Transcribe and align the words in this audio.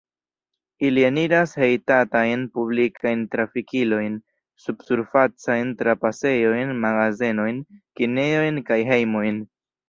Ili 0.87 1.01
eniras 1.07 1.51
hejtatajn 1.63 2.45
publikajn 2.55 3.21
trafikilojn, 3.35 4.15
subsurfacajn 4.63 5.75
trapasejojn, 5.83 6.73
magazenojn, 6.87 7.61
kinejojn 8.01 8.59
kaj 8.73 8.81
hejmojn. 8.91 9.41